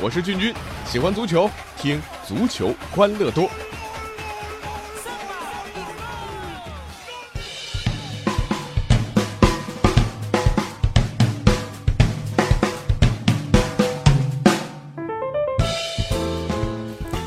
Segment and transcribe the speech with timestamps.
[0.00, 0.54] 我是俊君，
[0.86, 3.50] 喜欢足球，听足球欢乐多。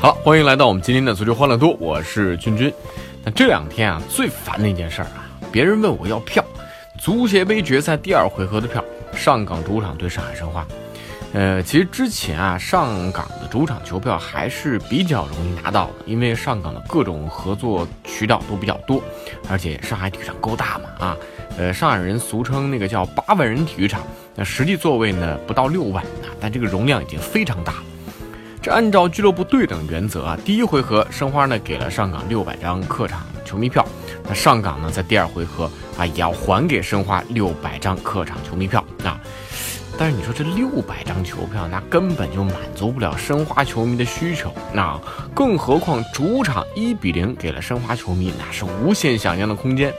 [0.00, 2.72] 好，欢迎来到我们今天的足球欢乐多，我是俊君。
[3.22, 6.44] 那这两天啊，最烦的一件事儿啊，别人问我要票，
[7.02, 8.80] 足协杯决赛第二回合的票，
[9.12, 10.64] 上港主场对上海申花。
[11.32, 19.02] 呃，其实之前啊，上港的主场球票还是比较容易拿到的，因为上港的各种合作渠道都比较多，
[19.50, 21.16] 而且上海体育场够大嘛啊，
[21.58, 24.00] 呃，上海人俗称那个叫八万人体育场，
[24.36, 27.84] 那实际座位呢不到六万啊，但这个容量已经非常大了。
[28.62, 33.84] 这按照俱乐部对等原则啊，第一回合申花呢给了上港六百张客场球迷票，
[34.34, 39.20] 上港呢在第二回合啊也要还给申花六百张客场球迷票啊。
[39.98, 44.98] 但是你说这六百张球票，那根本就满足不了申花球迷的需求，那
[45.34, 49.92] 更何况主场一比零给了申花球迷，那是无限想象的空间。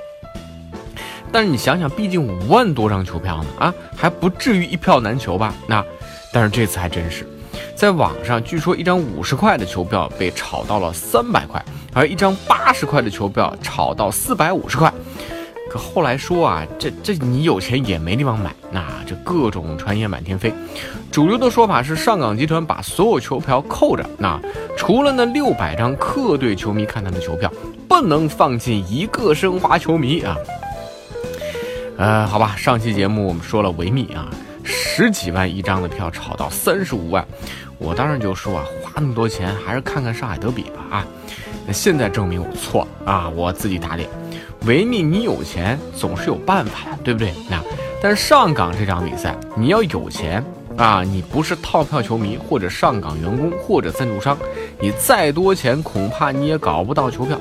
[1.31, 5.53] 但是你想想，毕竟五万多张球票呢啊，还不至于一票难求吧？
[5.67, 5.85] 那
[6.33, 7.27] 但是这次还真是。
[7.75, 14.91] 在网上，据说一张五十块的球票被炒到了三百块，而一张八十块的球票炒到四百五十块。
[15.69, 20.53] 可后来说啊，这这你有钱也没地方买，那这各种传言满天飞。
[21.11, 24.39] 主流的说法是上港集团把所有球票扣着，那
[24.77, 27.51] 除了那六百张客队球迷看他的球票，
[27.87, 30.37] 不能放进一个申花球迷啊。
[31.97, 34.29] 呃，好吧，上期节目我们说了维密啊，
[34.63, 37.25] 十几万一张的票炒到三十五万。
[37.79, 41.07] 我当时就说啊，花那么多钱还是看看上海德比吧啊！
[41.65, 44.09] 那现在证明我错了啊，我自己打脸。
[44.65, 47.33] 维密，你有钱总是有办法的，对不对？
[47.49, 47.61] 那
[48.01, 50.43] 但是上港这场比赛，你要有钱
[50.77, 54.37] 啊，你不是套票球迷或者上港员工或者赞助商，
[54.79, 57.37] 你再多钱恐怕你也搞不到球票。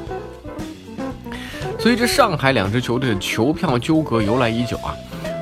[1.79, 4.95] 所以这上海两支球队的球票纠葛由来已久啊。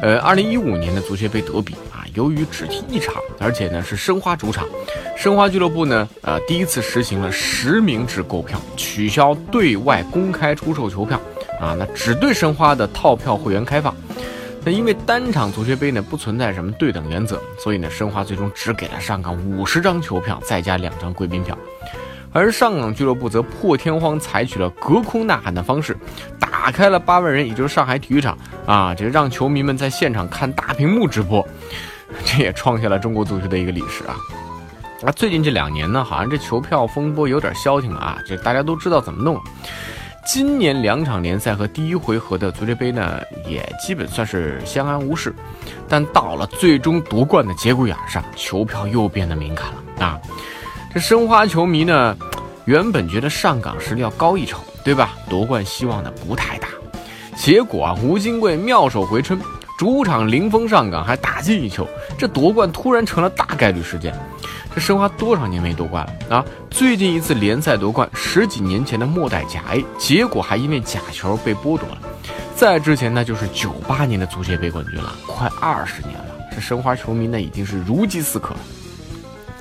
[0.03, 1.75] 呃，二零一五年的足协杯德比。
[2.15, 4.67] 由于只踢一场，而且呢是申花主场，
[5.17, 11.21] 申花俱乐部呢，呃，第一次实行了实名制购票，取消对外公开出售球票，
[11.61, 13.95] 啊，那只对申花的套票会员开放。
[14.63, 21.57] 那因为单场足协杯呢不存在什么对等原则，所以呢申花最终只给了上港五十张球票，再加两张贵宾票，
[22.31, 25.97] 而上港俱乐部则破天荒采取了隔空呐喊的方式，
[26.39, 31.47] 打开了八万人，也就是上海体育场啊，这让球迷们在现场看大屏幕直播。
[32.25, 34.17] 这也创下了中国足球的一个历史啊！
[35.03, 39.41] 那最近这两年呢，好像这球票风波有点消停了啊，这大家都知道怎么弄。
[40.27, 45.35] 今年两场联赛和第一回合的足协杯呢，也基本算是相安无事。
[45.89, 50.21] 但到了最终夺冠的节骨眼上，球票又变得敏感了啊！
[50.93, 52.17] 这申花球迷呢，
[52.67, 55.17] 原本觉得上港实力要高一筹，对吧？
[55.29, 56.69] 夺冠希望呢不太大。
[57.35, 59.41] 结果啊，吴金贵妙手回春。
[59.81, 64.15] 主场零封上港还打进一球，这夺冠突然成了大概率事件。
[64.75, 66.45] 这申花多少年没夺冠了啊？
[66.69, 71.99] 最近一次联赛夺冠，十几年前的末代甲 A，结果还因为假球被剥夺了。
[72.55, 76.27] 再之前那就是九八年的足协杯冠军了，快二十年了。
[76.55, 78.55] 这申花球迷那已经是如饥似渴。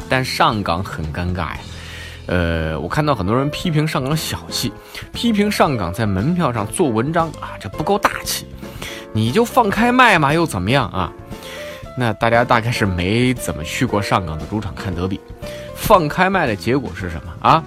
[0.10, 1.58] 但上港很尴尬呀，
[2.26, 4.74] 呃，我看到很多人批评上港小气，
[5.14, 8.46] 批评上港在门票上做文章啊，这不够大气。
[9.14, 11.12] 你就放开卖嘛，又怎么样啊？
[11.98, 15.20] 那大家大概是没怎么去过上港的主场看德比，
[15.76, 17.64] 放开卖的结果是什么啊？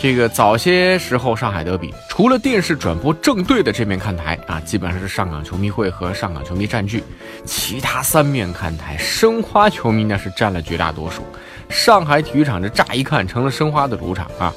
[0.00, 7.02] 这个早些时候上海德比，除了电视转播正对的这面看台啊，基本上是上港球迷会和上港球迷占据，
[7.44, 11.22] 其他三面看台，申花球迷那是占了绝大多数。
[11.68, 14.52] 上海体育场这乍一看成了申花的主场啊。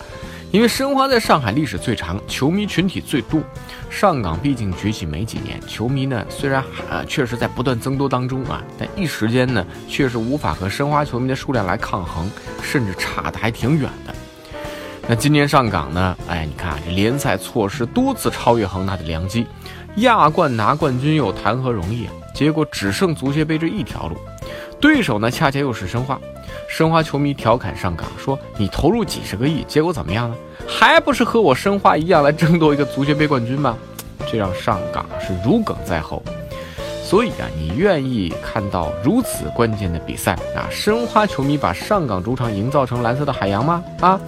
[0.52, 3.42] 因为申花在上海历史最长，球迷群体最多。
[3.90, 12.30] 上港毕竟崛起没几年，球迷呢虽然呃确实在不断增多当中啊，但一时间呢确实无法和申花球迷的数量来抗衡，
[12.64, 14.16] 甚至差的还挺远的。
[15.10, 19.46] 那今年上港呢，哎，你看联赛错失多次超越恒大的良机，
[19.98, 22.14] 亚冠拿冠军又谈何容易啊？
[22.34, 24.18] 结果只剩足协杯这一条路，
[24.80, 26.20] 对手呢恰恰又是申花。
[26.68, 30.36] 申花球迷调侃上港说：“你投入几十个亿，结果怎么样呢？
[30.68, 33.78] 还不是和我申花一样来争夺一个足协杯冠军吗？”
[34.30, 36.22] 这让上港是如鲠在喉。
[37.02, 40.68] 所以啊，你愿意看到如此关键的比赛啊？
[40.70, 43.82] 申花球迷把上港主场营造成蓝色的海洋吗？
[44.02, 44.20] 啊？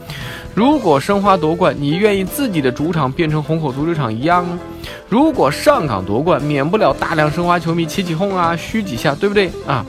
[0.55, 4.45] 如果申花夺冠，你愿意自己的主场变成虹口足球场一样？
[5.09, 9.85] 如果上港夺冠，免不了大量申花球迷起起哄啊，嘘几下，对不对啊？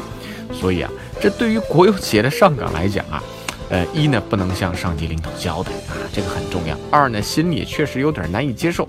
[0.52, 3.22] 所以啊，这对于国有企业的上岗来讲啊，
[3.68, 8.88] 呃，一呢不能向上级领导交代啊，这个很重要；二呢，心里也确实有点难以接受。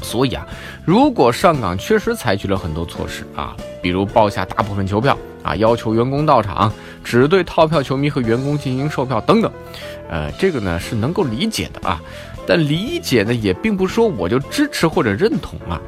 [0.00, 0.46] 所以啊，
[0.84, 6.72] 如果上港确实采取了很多措施啊，比如报下大部分球票啊，要求员工到场，
[7.02, 9.50] 只对套票球迷和员工进行售票等等，
[10.08, 12.00] 呃，这个呢是能够理解的啊。
[12.44, 15.80] 但理解呢，也并不说我就支持或者认同啊。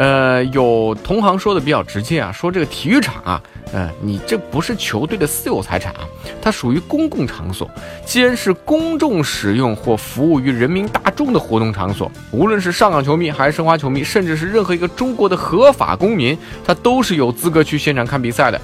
[0.00, 6.08] 呃，有同行说的比较直接啊，说这个体育场啊，呃，你这不是球队的私有财产啊，
[6.40, 7.70] 它属于公共场所。
[8.06, 18.58] 既然是公众使用或服务于人民大众的活动场所，无论是上港球迷还是申花球迷，甚至是任何一个中国的合法公民，他都是有资格去现场看比赛的。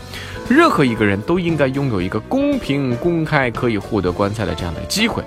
[0.48, 5.22] 任何一个人都应该拥有一个公平、公开、可以获得观赛的这样的机会。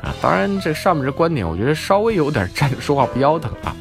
[0.00, 3.76] 啊，当然，这上面这观点，我觉得稍微有点站着说话不腰疼啊。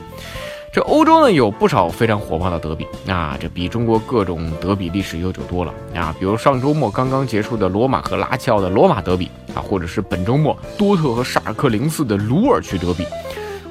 [0.78, 6.16] 这欧洲呢，有不少非常火爆的德比啊，这比中国各种德比历史悠久多了啊。
[6.20, 13.04] 比如上周末刚刚结束的罗马和拉齐奥的罗马德比啊，或者是本周末多特和沙尔克零四的鲁尔区德比，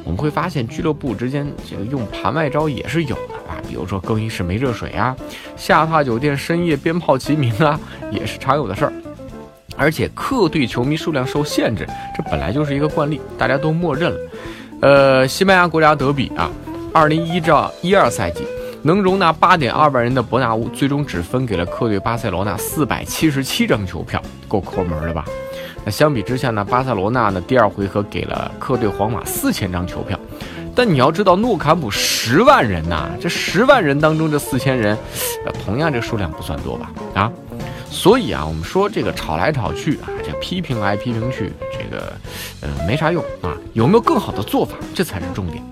[0.03, 3.63] 我们会发现俱乐部之间这个用盘外招也是有的啊。
[3.69, 5.17] 比如说更衣室没热水啊，
[5.57, 7.79] 下榻酒店深夜鞭炮齐鸣啊，
[8.11, 8.93] 也是常有的事儿。
[9.77, 11.87] 而且客队球迷数量受限制，
[12.17, 14.19] 这本来就是一个惯例，大家都默认了。
[14.83, 16.51] 呃，西班牙国家德比啊，
[16.97, 17.53] 二零一至
[17.83, 18.43] 一二赛季
[18.81, 25.23] 能容纳八点二万人的伯纳乌，最终只分给了客队巴塞罗那四百七十七张球票，够抠门了吧？
[25.85, 30.19] 那相比之下呢，巴塞罗那呢第二回合给了客队皇马四千张球票，
[30.75, 34.97] 但你要知道，诺坎普十万人呐，这十万人当中这四千人，
[35.67, 36.91] 同样这数量不算多吧？
[37.13, 37.31] 啊？
[37.91, 42.11] 所以啊，我们说这个吵来吵去啊，这批评来批评去，这个
[42.63, 43.55] 呃没啥用啊。
[43.75, 44.77] 有没有更好的做法？
[44.95, 45.63] 这才是重点。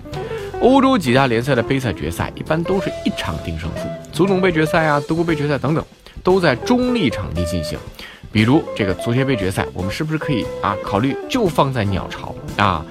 [0.65, 5.85] 欧洲几大联赛的杯赛决赛一般都是一场定胜负，足总杯决赛啊、德国杯决赛等等，
[6.23, 7.77] 都在中立场地进行。
[8.31, 12.83] 比如这个足协杯决赛，我们是不是可以啊考虑就放在鸟巢啊？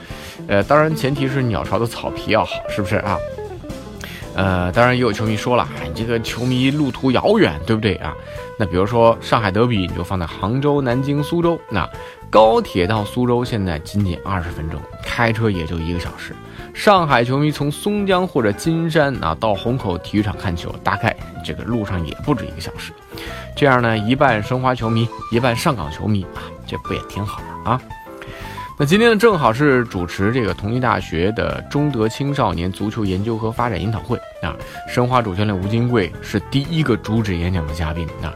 [0.47, 3.19] 呃，当然前提是鸟巢的草皮要好，是不是啊？
[4.37, 8.15] 呃，当然也有球迷说了，你这个球迷路途遥远，对不对啊？
[8.57, 11.59] 那比如说上海德比，你就放在杭州、南京、苏州。
[11.69, 11.89] 那
[12.35, 16.35] 高铁到苏州现在仅仅二十分钟，开车也就一个小时。
[16.75, 21.15] 上海球迷从松江或者金山啊到虹口体育场看球，大概
[21.45, 22.91] 这个路上也不止一个小时。
[23.55, 27.81] 这样呢，一半申花球迷，一半上港球迷啊，这不也挺好的啊？
[28.77, 34.57] 那今天呢，正好是主持这个同济大学的中德青少年足球研究和发展研讨会啊。
[34.89, 38.35] 申花主教练吴金贵是第一个主旨演讲的嘉宾啊。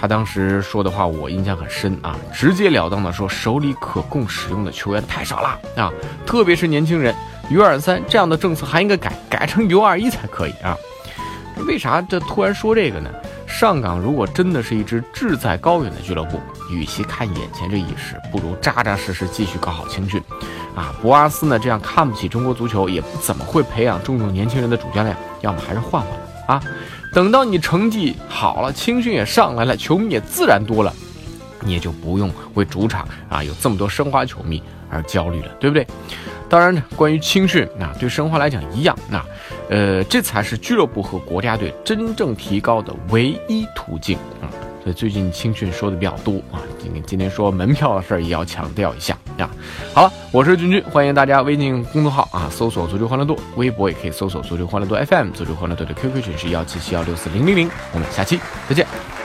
[0.00, 5.92] 他当时说的话我印象很深啊，直截了当的说手里可供使用的球员太少了啊，
[6.24, 7.14] 特别是年轻人
[7.50, 10.76] ，U 二三这样的政策还应该改，改成 U 二一才可以啊。
[11.66, 13.10] 为啥这突然说这个呢？
[13.48, 16.38] 上港如果真的是一支志在高远的俱乐部，
[16.70, 20.22] 与其看眼前这一时，不如扎扎实实继续搞好青训。
[20.76, 26.56] 啊，博阿斯呢这样看不起中国足球，也不怎么会培养重用年轻人的主教练，要么还是换换。
[26.56, 26.62] 啊，
[27.12, 30.92] 等到你成绩好了，青训也上来了，球迷也自然多了，
[31.60, 35.86] 你也就不用为主场啊有这么多申花球迷而焦虑了，对不对？
[36.48, 39.24] 当然呢，关于青训，那对申花来讲一样，那，
[39.68, 44.48] 呃，这才是俱乐部和国家队真正提高的唯一途径啊。
[44.82, 49.50] 所以最近青训说的比较多啊，今天今天说门票的事儿也要强调一下呀。
[49.94, 57.70] 好了，我是君君，欢迎大家微信公众号啊搜索“足球欢乐多”，微博也可以搜索“足球欢乐多 FM”，足球欢乐多的 QQ 群是幺七七幺六四零零零。
[57.92, 59.17] 我们下期再见。